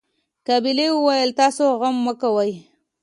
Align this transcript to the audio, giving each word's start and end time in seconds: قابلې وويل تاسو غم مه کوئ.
قابلې 0.47 0.87
وويل 0.93 1.29
تاسو 1.41 1.63
غم 1.79 1.95
مه 2.05 2.13
کوئ. 2.21 2.51